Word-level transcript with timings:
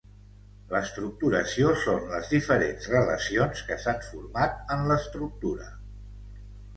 L’estructuració 0.69 1.73
són 1.83 2.07
les 2.13 2.31
diferents 2.31 2.87
relacions 2.93 3.61
que 3.67 3.77
s’han 3.83 4.01
format 4.07 4.73
en 4.77 4.89
l’estructura. 4.93 5.69